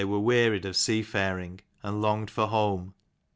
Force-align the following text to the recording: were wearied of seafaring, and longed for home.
were 0.03 0.19
wearied 0.19 0.65
of 0.65 0.75
seafaring, 0.75 1.61
and 1.83 2.01
longed 2.01 2.31
for 2.31 2.47
home. 2.47 2.95